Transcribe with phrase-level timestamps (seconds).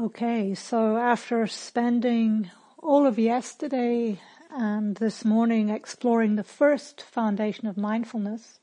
[0.00, 4.18] Okay, so after spending all of yesterday
[4.50, 8.60] and this morning exploring the first foundation of mindfulness,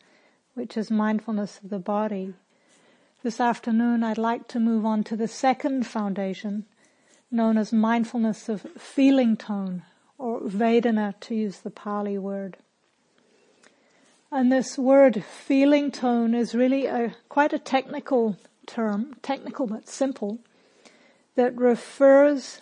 [0.56, 2.34] which is mindfulness of the body,
[3.22, 6.66] this afternoon I'd like to move on to the second foundation,
[7.30, 9.84] known as mindfulness of feeling tone,
[10.18, 12.58] or Vedana to use the Pali word.
[14.32, 20.40] And this word feeling tone is really a, quite a technical term, technical but simple
[21.38, 22.62] that refers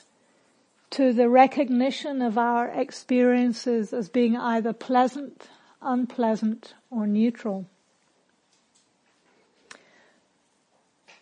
[0.92, 5.48] to the recognition of our experiences as being either pleasant,
[5.82, 7.66] unpleasant, or neutral.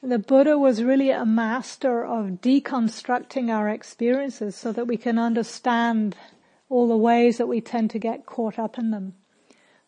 [0.01, 6.17] The Buddha was really a master of deconstructing our experiences so that we can understand
[6.69, 9.13] all the ways that we tend to get caught up in them.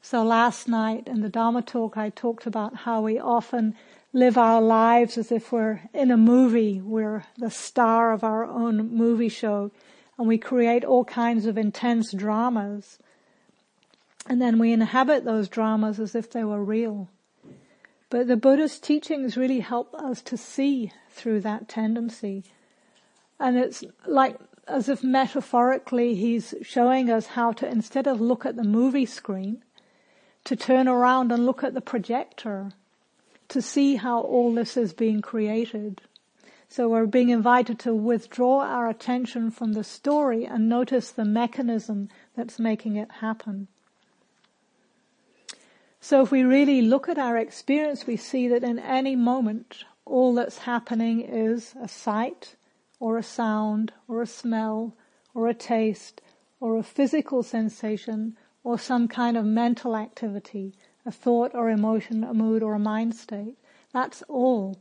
[0.02, 3.76] So last night in the Dharma talk I talked about how we often
[4.16, 6.80] live our lives as if we're in a movie.
[6.80, 9.72] We're the star of our own movie show
[10.18, 12.98] and we create all kinds of intense dramas.
[14.26, 17.10] And then we inhabit those dramas as if they were real.
[18.10, 22.46] But the Buddha's teachings really help us to see through that tendency.
[23.38, 28.55] And it's like as if metaphorically he's showing us how to, instead of look at
[28.55, 29.62] the movie screen,
[30.46, 32.72] to turn around and look at the projector
[33.49, 36.01] to see how all this is being created.
[36.68, 42.10] So we're being invited to withdraw our attention from the story and notice the mechanism
[42.35, 43.68] that's making it happen.
[46.01, 50.35] So if we really look at our experience, we see that in any moment, all
[50.35, 52.55] that's happening is a sight,
[52.99, 54.96] or a sound, or a smell,
[55.34, 56.21] or a taste,
[56.60, 60.73] or a physical sensation, or some kind of mental activity
[61.05, 63.55] a thought or emotion, a mood or a mind state.
[63.93, 64.78] That's all.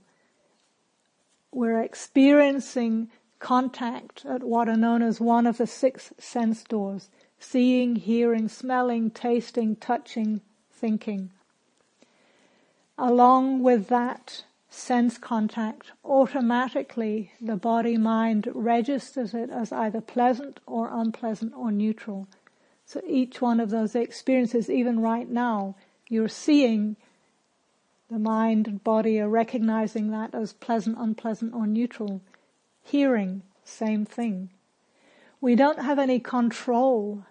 [1.53, 7.11] We're experiencing contact at what are known as one of the six sense doors.
[7.39, 10.41] Seeing, hearing, smelling, tasting, touching,
[10.73, 11.31] thinking.
[12.97, 20.89] Along with that sense contact, automatically the body mind registers it as either pleasant or
[20.91, 22.27] unpleasant or neutral.
[22.87, 25.77] So each one of those experiences, even right now,
[26.09, 26.97] you're seeing
[28.11, 32.21] the mind and body are recognizing that as pleasant, unpleasant, or neutral.
[32.83, 34.51] Hearing, same thing.
[35.41, 37.25] We don't have any control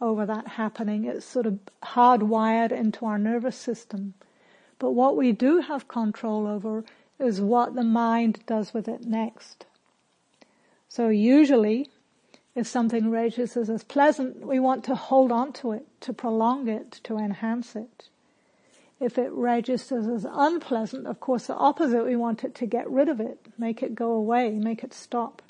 [0.00, 1.04] over that happening.
[1.04, 4.14] It's sort of hardwired into our nervous system.
[4.78, 6.84] But what we do have control over
[7.18, 9.66] is what the mind does with it next.
[10.88, 11.88] So usually,
[12.54, 17.00] if something registers as pleasant, we want to hold on to it, to prolong it,
[17.04, 18.08] to enhance it.
[19.02, 23.08] If it registers as unpleasant, of course the opposite, we want it to get rid
[23.08, 25.42] of it, make it go away, make it stop.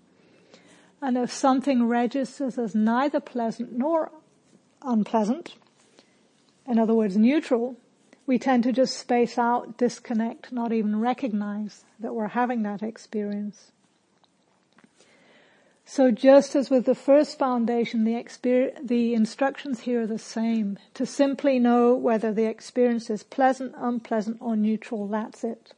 [1.02, 4.10] And if something registers as neither pleasant nor
[4.80, 5.56] unpleasant,
[6.66, 7.76] in other words neutral,
[8.26, 13.71] we tend to just space out, disconnect, not even recognize that we're having that experience.
[15.84, 20.78] So just as with the first foundation, the, the instructions here are the same.
[20.94, 25.72] To simply know whether the experience is pleasant, unpleasant, or neutral, that's it.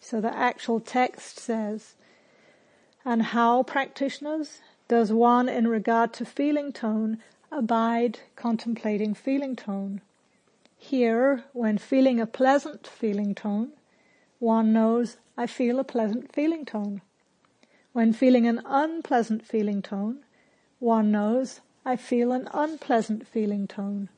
[0.00, 1.94] So the actual text says,
[3.04, 7.18] and how practitioners does one in regard to feeling tone
[7.50, 10.02] abide contemplating feeling tone?
[10.76, 13.70] Here, when feeling a pleasant feeling tone,
[14.38, 17.00] one knows I feel a pleasant feeling tone.
[17.92, 20.24] When feeling an unpleasant feeling tone,
[20.78, 24.08] one knows I feel an unpleasant feeling tone.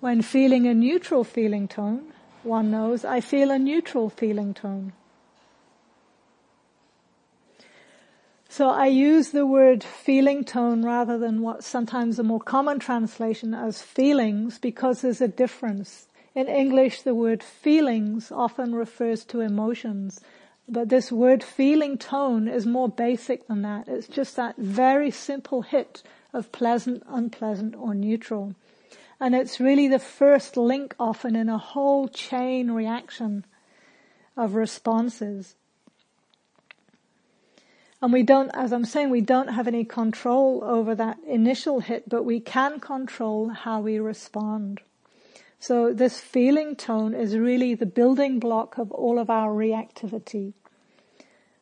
[0.00, 2.12] When feeling a neutral feeling tone,
[2.42, 4.94] one knows I feel a neutral feeling tone.
[8.48, 13.54] So I use the word feeling tone rather than what sometimes a more common translation
[13.54, 16.06] as feelings because there's a difference.
[16.34, 20.20] In English, the word feelings often refers to emotions
[20.68, 23.88] but this word feeling tone is more basic than that.
[23.88, 28.54] It's just that very simple hit of pleasant, unpleasant, or neutral.
[29.20, 33.44] And it's really the first link often in a whole chain reaction
[34.36, 35.54] of responses.
[38.00, 42.08] And we don't, as I'm saying, we don't have any control over that initial hit,
[42.08, 44.80] but we can control how we respond.
[45.62, 50.54] So this feeling tone is really the building block of all of our reactivity.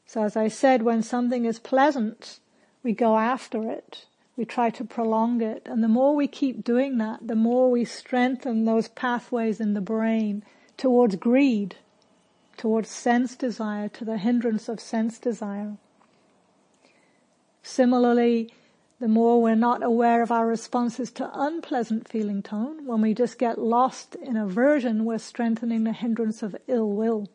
[0.06, 2.41] So as I said, when something is pleasant,
[2.82, 4.06] we go after it.
[4.38, 5.64] We try to prolong it.
[5.67, 9.82] And the more we keep doing that, the more we strengthen those pathways in the
[9.82, 10.44] brain
[10.79, 11.76] towards greed,
[12.56, 15.76] towards sense desire, to the hindrance of sense desire.
[17.62, 18.55] Similarly,
[19.00, 23.38] the more we're not aware of our responses to unpleasant feeling tone, when we just
[23.38, 27.26] get lost in aversion, we're strengthening the hindrance of ill will.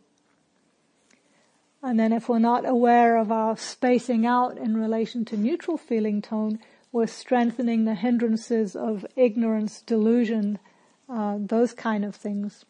[1.81, 6.21] And then if we're not aware of our spacing out in relation to neutral feeling
[6.21, 6.59] tone,
[6.91, 10.59] we're strengthening the hindrances of ignorance, delusion,
[11.09, 12.63] uh, those kind of things.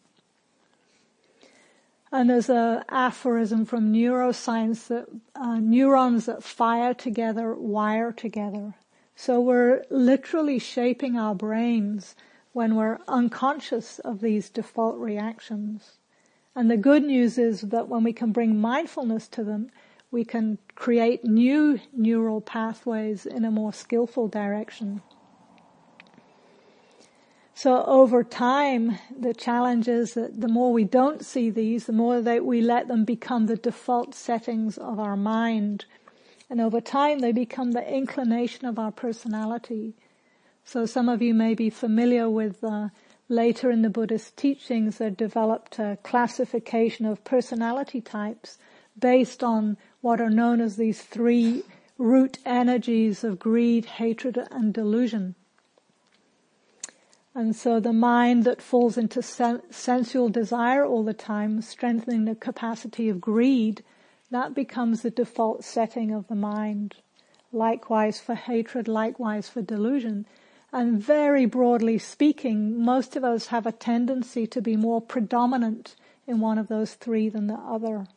[2.10, 8.74] And there's a aphorism from neuroscience that uh, neurons that fire together wire together.
[9.18, 12.14] So we're literally shaping our brains
[12.52, 15.98] when we're unconscious of these default reactions.
[16.54, 19.70] And the good news is that when we can bring mindfulness to them,
[20.10, 25.00] we can create new neural pathways in a more skillful direction.
[27.54, 32.20] So over time, the challenge is that the more we don't see these, the more
[32.20, 35.86] that we let them become the default settings of our mind
[36.48, 39.94] and over time they become the inclination of our personality.
[40.64, 42.88] So some of you may be familiar with uh,
[43.28, 48.58] later in the Buddhist teachings they developed a classification of personality types
[48.98, 51.64] based on what are known as these three
[51.98, 55.34] root energies of greed, hatred and delusion.
[57.34, 62.34] And so the mind that falls into sen- sensual desire all the time, strengthening the
[62.34, 63.82] capacity of greed,
[64.30, 66.96] that becomes the default setting of the mind.
[67.52, 70.26] Likewise for hatred, likewise for delusion.
[70.72, 75.94] And very broadly speaking, most of us have a tendency to be more predominant
[76.26, 78.08] in one of those three than the other.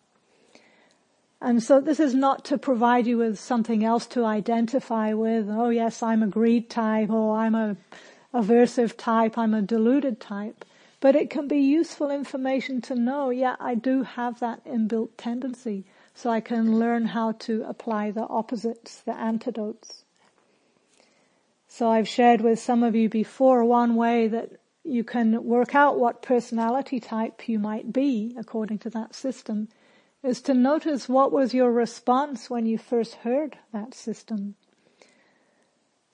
[1.40, 5.48] And so this is not to provide you with something else to identify with.
[5.48, 7.78] Oh yes, I'm a greed type, or I'm a
[8.34, 10.66] aversive type, I'm a deluded type.
[11.00, 15.86] But it can be useful information to know, yeah, I do have that inbuilt tendency
[16.19, 20.04] so I can learn how to apply the opposites, the antidotes.
[21.69, 24.51] So I've shared with some of you before one way that
[24.83, 29.69] you can work out what personality type you might be according to that system
[30.21, 34.56] is to notice what was your response when you first heard that system.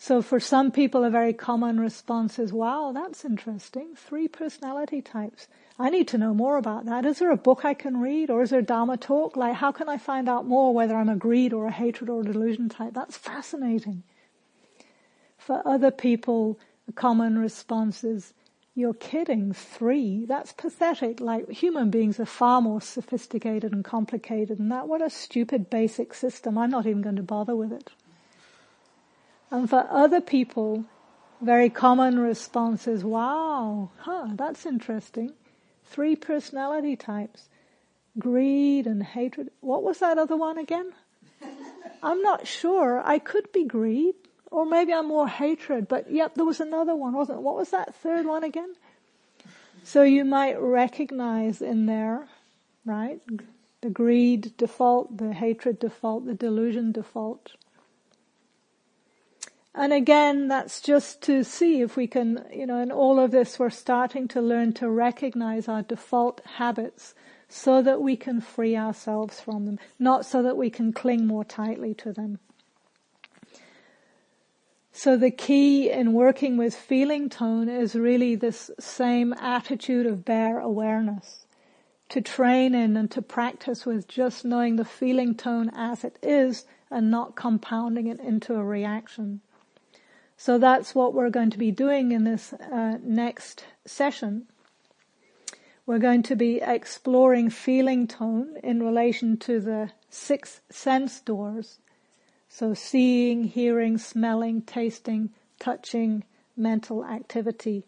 [0.08, 3.96] So for some people a very common response is, wow, that's interesting.
[3.96, 5.48] Three personality types.
[5.80, 7.08] I need to know more about that.
[7.08, 9.36] Is there a book I can read or is there a Dharma talk?
[9.36, 12.22] Like, how can I find out more whether I'm a greed or a hatred or
[12.22, 12.94] a delusion type?
[12.94, 14.04] That's fascinating.
[15.40, 18.36] For other people, a common response is,
[18.76, 20.26] you're kidding, three?
[20.28, 21.20] That's pathetic.
[21.20, 24.88] Like, human beings are far more sophisticated and complicated than that.
[24.88, 26.60] What a stupid basic system.
[26.60, 27.90] I'm not even going to bother with it.
[29.56, 30.84] And for other people,
[31.40, 35.32] very common response is, wow, huh, that's interesting.
[35.86, 37.48] Three personality types.
[38.20, 39.52] Greed and hatred.
[39.62, 40.92] What was that other one again?
[42.04, 43.02] I'm not sure.
[43.06, 44.16] I could be greed,
[44.52, 47.42] or maybe I'm more hatred, but yep, there was another one, wasn't it?
[47.42, 48.76] What was that third one again?
[49.86, 52.28] So you might recognize in there,
[52.84, 53.22] right?
[53.80, 57.54] The greed default, the hatred default, the delusion default.
[59.78, 63.60] And again, that's just to see if we can, you know, in all of this,
[63.60, 67.14] we're starting to learn to recognize our default habits
[67.50, 71.44] so that we can free ourselves from them, not so that we can cling more
[71.44, 72.40] tightly to them.
[74.94, 80.58] So the key in working with feeling tone is really this same attitude of bare
[80.58, 81.48] awareness.
[82.10, 86.66] To train in and to practice with just knowing the feeling tone as it is
[86.90, 89.42] and not compounding it into a reaction.
[90.38, 94.48] So that's what we're going to be doing in this uh, next session.
[95.86, 101.80] We're going to be exploring feeling tone in relation to the six sense doors.
[102.50, 106.24] So seeing, hearing, smelling, tasting, touching,
[106.58, 107.86] mental activity.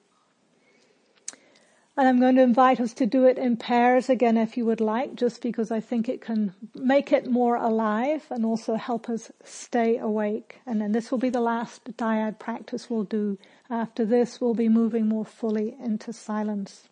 [1.98, 4.80] And I'm going to invite us to do it in pairs again if you would
[4.80, 9.32] like, just because I think it can make it more alive and also help us
[9.44, 10.60] stay awake.
[10.68, 13.40] And then this will be the last dyad practice we'll do.
[13.68, 16.88] After this, we'll be moving more fully into silence.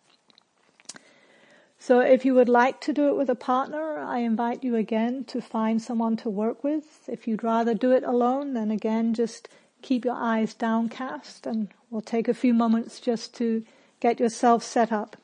[1.78, 5.22] So if you would like to do it with a partner, I invite you again
[5.26, 7.08] to find someone to work with.
[7.08, 9.48] If you'd rather do it alone, then again, just
[9.82, 13.62] keep your eyes downcast and we'll take a few moments just to
[14.00, 15.16] get yourself set up.